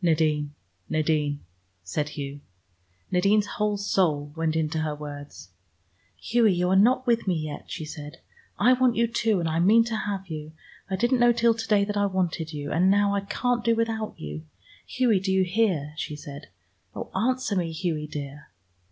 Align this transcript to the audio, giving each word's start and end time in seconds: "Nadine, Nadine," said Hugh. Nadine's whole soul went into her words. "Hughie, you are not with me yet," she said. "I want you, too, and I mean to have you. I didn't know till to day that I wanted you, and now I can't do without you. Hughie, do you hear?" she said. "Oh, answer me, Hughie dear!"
"Nadine, 0.00 0.54
Nadine," 0.88 1.40
said 1.82 2.10
Hugh. 2.10 2.42
Nadine's 3.10 3.46
whole 3.58 3.76
soul 3.76 4.32
went 4.36 4.54
into 4.54 4.78
her 4.82 4.94
words. 4.94 5.48
"Hughie, 6.16 6.52
you 6.54 6.68
are 6.70 6.76
not 6.76 7.08
with 7.08 7.26
me 7.26 7.34
yet," 7.34 7.64
she 7.68 7.84
said. 7.84 8.18
"I 8.56 8.74
want 8.74 8.94
you, 8.94 9.08
too, 9.08 9.40
and 9.40 9.48
I 9.48 9.58
mean 9.58 9.82
to 9.86 9.96
have 9.96 10.28
you. 10.28 10.52
I 10.88 10.94
didn't 10.94 11.18
know 11.18 11.32
till 11.32 11.54
to 11.54 11.66
day 11.66 11.84
that 11.84 11.96
I 11.96 12.06
wanted 12.06 12.52
you, 12.52 12.70
and 12.70 12.88
now 12.88 13.16
I 13.16 13.22
can't 13.22 13.64
do 13.64 13.74
without 13.74 14.14
you. 14.16 14.44
Hughie, 14.86 15.18
do 15.18 15.32
you 15.32 15.42
hear?" 15.42 15.94
she 15.96 16.14
said. 16.14 16.50
"Oh, 16.94 17.10
answer 17.12 17.56
me, 17.56 17.72
Hughie 17.72 18.06
dear!" 18.06 18.46